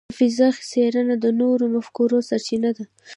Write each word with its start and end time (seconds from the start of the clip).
د 0.09 0.11
فضاء 0.19 0.55
څېړنه 0.69 1.15
د 1.23 1.25
نوو 1.39 1.65
مفکورو 1.75 2.25
سرچینه 2.29 2.69
ده. 2.77 2.83